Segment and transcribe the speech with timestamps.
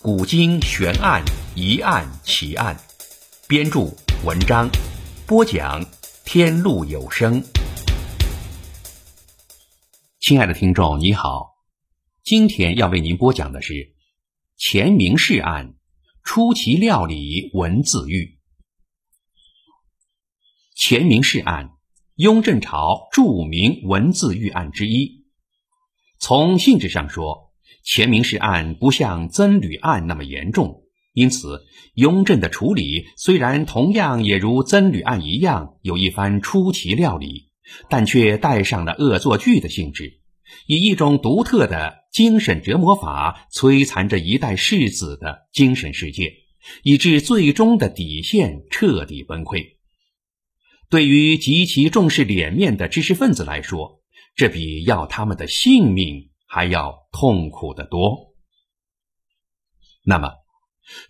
[0.00, 1.24] 古今悬案、
[1.56, 2.76] 疑案、奇案》，
[3.48, 3.80] 编著
[4.24, 4.70] 文章，
[5.26, 5.84] 播讲
[6.24, 7.42] 天路有声。
[10.20, 11.56] 亲爱的听众，你好，
[12.22, 13.96] 今天要为您播讲的是
[14.56, 15.74] 钱明士案，
[16.22, 18.38] 出奇料理文字狱。
[20.76, 21.72] 钱明士案，
[22.14, 25.24] 雍正朝著名文字狱案之一。
[26.20, 27.47] 从性质上说，
[27.84, 30.82] 钱明士案不像曾吕案那么严重，
[31.14, 37.48] 因此雍正的处理虽然同样也如曾吕案一样有一番出奇料理，
[37.88, 40.20] 但却带上了恶作剧的性质，
[40.66, 46.32] 以一种独特的精神折磨法摧残着一代世子的精神世界，
[46.82, 49.76] 以致最终的底线彻底崩溃。
[50.90, 54.02] 对于极其重视脸面的知识分子来说，
[54.34, 56.30] 这比要他们的性命。
[56.48, 58.34] 还要痛苦得多。
[60.04, 60.32] 那么，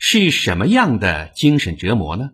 [0.00, 2.30] 是什么样的精神折磨呢？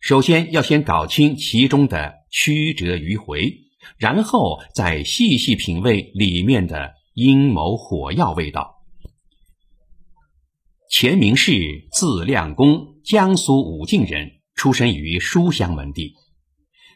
[0.00, 3.52] 首先要先搞清其中的曲折迂回，
[3.98, 8.76] 然后再细细品味里面的阴谋火药味道。
[10.88, 16.14] 钱明士，字亮公，江苏武进人，出生于书香门第。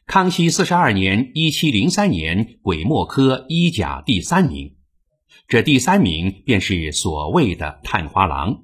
[0.06, 4.76] 康熙四十二年（一七零三年），癸末科一甲第三名。
[5.48, 8.62] 这第三名便是所谓的探花郎。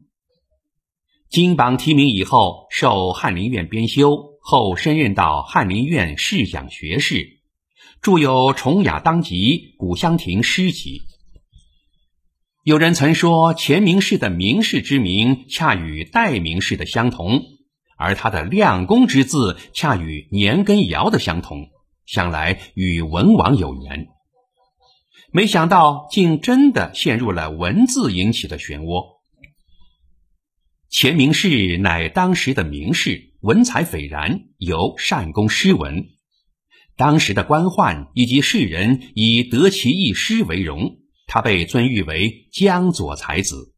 [1.28, 7.40] 金榜题名以后，受翰林院编修，后升任到翰林院侍讲学士，
[8.00, 11.00] 著有《崇雅当集》《古香亭诗集》。
[12.62, 17.42] 有人曾说，钱明士的明士之名恰与代名士的相同，
[17.96, 21.68] 而他的亮公之字恰与年羹尧的相同，
[22.06, 24.08] 想来与文王有缘。
[25.32, 29.16] 没想到，竟真的陷入了文字引起的漩涡。
[30.88, 36.06] 钱明士乃当时的名士，文采斐然，有善攻诗文。
[36.96, 43.74] 当时的官宦以及士人以得其一诗为荣，他被尊誉为江左才子。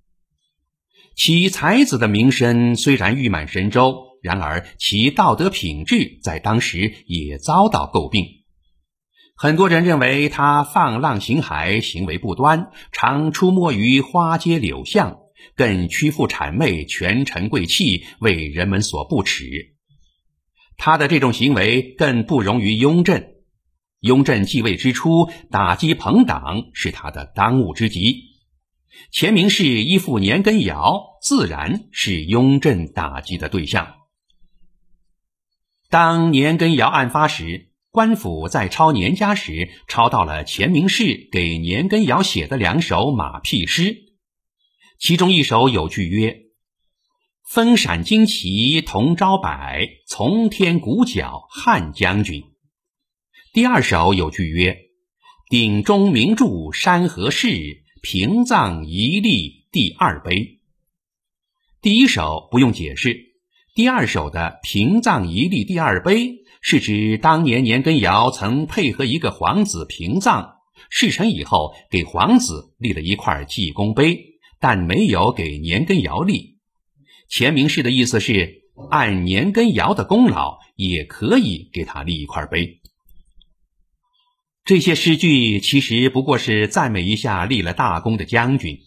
[1.17, 8.38] 其才子的名声虽然誉满神州，然而其道德品质在当时也遭到诟病。
[9.41, 15.19] 很多人认为他放浪形骸，行为不端，常出没于花街柳巷，
[15.55, 19.77] 更屈服谄媚权臣贵气，为人们所不齿。
[20.77, 23.29] 他的这种行为更不容于雍正。
[24.01, 28.25] 雍正继位之初，打击朋党是他的当务之急。
[29.13, 33.95] 钱明士依附年羹尧，自然是雍正打击的对象。
[35.89, 37.68] 当年羹尧案发时。
[37.99, 43.97] 官府在抄年家时，抄到了钱明士给年羹尧写的两首马屁诗，
[45.01, 46.43] 其中一首有句曰
[47.45, 52.45] ：“风闪旌旗同朝摆，从天鼓角汉将军。”
[53.53, 54.79] 第二首有句曰
[55.51, 60.61] ：“鼎中明柱山河事，平葬一立第二碑。”
[61.83, 63.19] 第一首不用解释，
[63.75, 66.37] 第二首的平葬一立第二碑。
[66.61, 70.55] 是指当年年羹尧曾配合一个皇子平葬，
[70.91, 76.57] 事成以后给皇子立了一块记功碑，但没有给年羹尧立。
[77.29, 82.81] 钱明士的意思是，按年羹尧的功劳，也可以给他立一块碑。
[84.65, 88.81] 这些诗句其实不过是赞美一下立了大功的将军，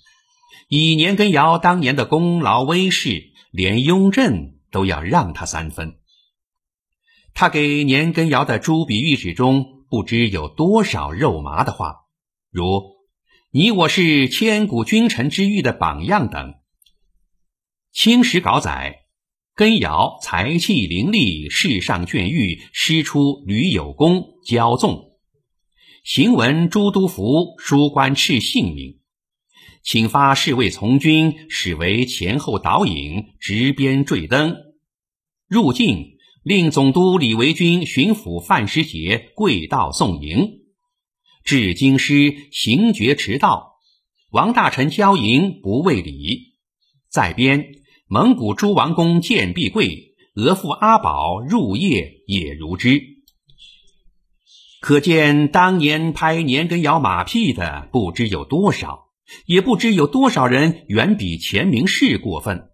[0.68, 5.95] 以年羹尧当年的功劳威势，连雍正都要让他三分。
[7.33, 11.95] 他给年羹尧的朱笔御史中不知有多少肉麻的话，
[12.51, 12.66] 如
[13.51, 16.54] “你我是千古君臣之誉的榜样”等。
[17.92, 19.01] 清史稿载，
[19.56, 25.12] 羹尧才气凌厉，世上隽玉，诗出屡有功，骄纵。
[26.04, 29.00] 行文朱都府书官敕姓名，
[29.83, 34.56] 请发侍卫从军，使为前后导引，执鞭坠灯，
[35.48, 36.18] 入境。
[36.44, 40.62] 令总督李维钧、巡抚范师杰跪道送迎，
[41.44, 43.76] 至京师行爵迟到，
[44.32, 46.56] 王大臣交迎不为礼。
[47.12, 47.76] 在边
[48.08, 53.04] 蒙古诸王公建必贵，额驸阿保入夜也如之。
[54.80, 59.10] 可见当年拍年羹尧马屁的不知有多少，
[59.46, 62.70] 也不知有多少人远比钱明士过分。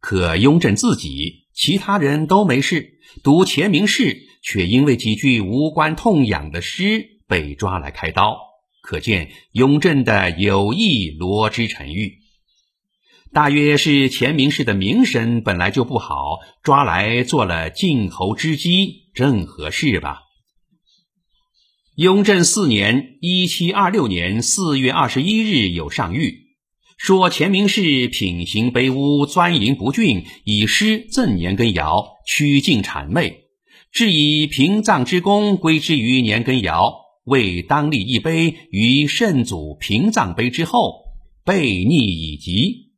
[0.00, 8.38] 可雍正自己，其他人都没事，读钱明士却因为几句无关痛痒的诗被抓来开刀，
[8.82, 12.18] 可见雍正的有意罗织陈玉。
[13.32, 20.22] 大约是钱明士的名声本来就不好，抓来做了晋侯之基，正合适吧。
[21.94, 26.34] 雍正四年（一七二六年）四月二十一日有上谕，
[27.00, 33.44] 说钱明士品行卑污，钻营不峻，以诗赠年羹尧，曲尽谄媚，
[33.90, 36.94] 致以平葬之功归之于年羹尧，
[37.24, 41.06] 为当立一碑于圣祖平葬碑之后，
[41.42, 42.90] 悖逆已极。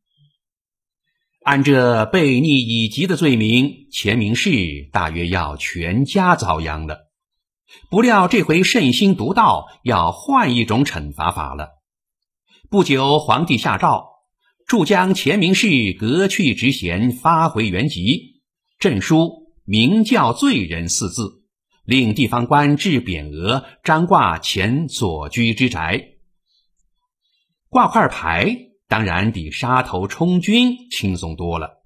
[1.44, 4.50] 按这悖逆已极的罪名，钱明士
[4.90, 7.12] 大约要全家遭殃了。
[7.88, 11.68] 不料这回圣心独到，要换一种惩罚法了。
[12.72, 14.06] 不久，皇帝下诏，
[14.66, 18.40] 助将钱明士革去职衔，发回原籍，
[18.78, 21.42] 朕书“明教罪人”四字，
[21.84, 26.12] 令地方官置匾额，张挂钱所居之宅，
[27.68, 28.56] 挂块牌。
[28.88, 31.82] 当然比杀头充军轻松多了。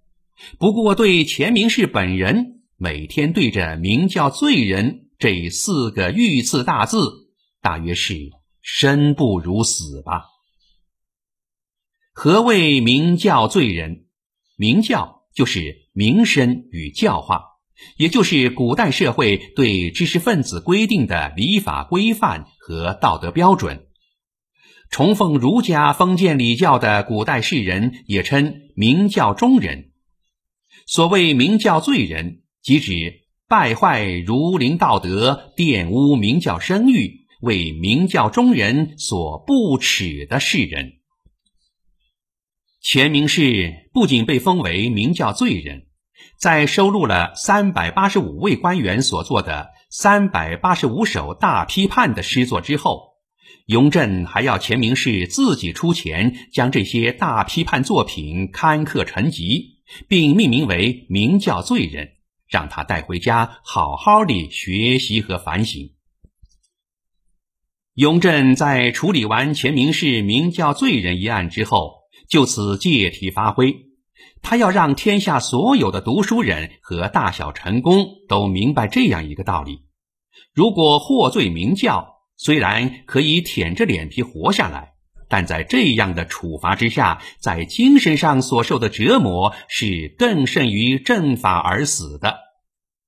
[0.60, 7.28] 不过对钱明士本人，每天对着“明教罪人”这四个御赐大字，
[7.60, 8.30] 大约是
[8.62, 10.26] 生不如死吧。
[12.18, 14.06] 何谓明教罪人？
[14.56, 17.42] 明教就是名声与教化，
[17.98, 23.88] 也就是古代社会对知识分子规定的礼法规范和道德标准。
[24.88, 29.90] 崇奉儒家封建礼教的古代士人也称明教中人。
[30.86, 40.94] 所谓明教罪人，即指败坏儒林道德、玷污明教声誉、为明教中人所不耻的士人。
[42.88, 45.86] 钱明士不仅被封为明教罪人，
[46.38, 53.16] 在收录了三百八十五位官员所作的三百八十五首大批判的诗作之后。
[53.66, 62.06] 雍正还要钱明士自己出钱，将这些大批判作品刊刻成集，并命名为《明教罪人》，
[62.48, 65.90] 让他带回家好好的学习和反省。
[67.94, 73.76] 雍正在处理完钱明士明教罪人一案之后，就此借题发挥，
[74.42, 79.82] 他要让天下所有的读书人和大小臣工都明白这样一个道理：
[80.52, 84.94] 如果获罪明教，虽然可以舔着脸皮活下来，
[85.28, 92.38] 但在这样的处罚之下，在精神上所受的折磨是更甚于正法而死的。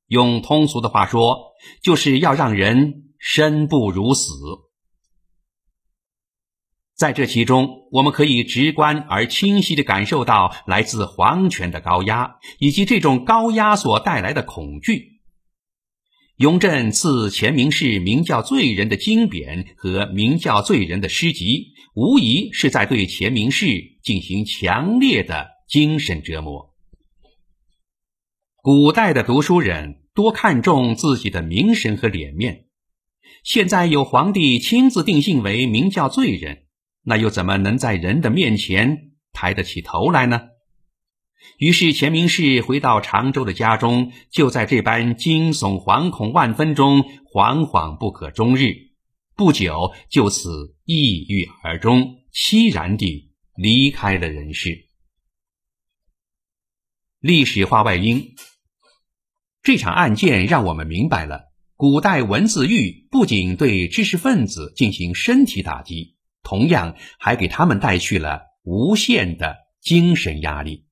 [0.07, 4.33] 用通俗的话说，就是要让人生不如死。
[6.99, 15.21] 在这其中，我们可以直观而清晰地感受到来自皇权的高压，以及这种高压所带来的恐惧。
[16.39, 23.67] 雍正赐钱明士明教罪人的经匾和明教罪人的诗集，无疑是在对钱明士
[24.03, 26.75] 进行强烈的精神折磨。
[28.57, 32.65] 古代的读书人多看重自己的名声和脸面，
[33.45, 36.65] 现在有皇帝亲自定性为明教罪人，
[37.09, 40.43] 那又怎么能在人的面前抬得起头来呢？
[41.57, 47.01] 于是，钱明士回到常州的家中，就在这般惊悚、惶恐万分中，
[47.33, 48.75] 惶惶不可终日。
[49.35, 54.89] 不久，就此抑郁而终，凄然地离开了人世。
[57.21, 58.35] 历史化外因，
[59.63, 70.87] 这场案件让我们明白了，古代文字狱不仅对知识分子进行身体打击，同样还给他们带去了无限的精神压力。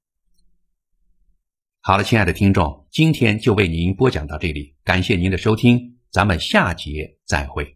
[1.80, 7.75] 好了，亲爱的听众，今天就为您播讲到这里，感谢您的收听，咱们下节再会。